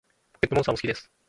[0.33, 1.11] ポケットモンスターも好きです